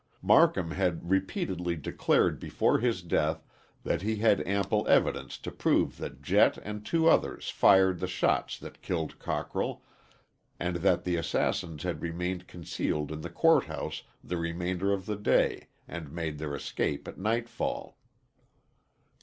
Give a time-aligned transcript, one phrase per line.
[0.23, 3.45] Marcum had repeatedly declared before his death
[3.83, 8.57] that he had ample evidence to prove that Jett and two others fired the shots
[8.57, 9.83] that killed Cockrell,
[10.59, 15.15] and that the assassins had remained concealed in the court house the remainder of the
[15.17, 17.95] day and made their escape at nightfall.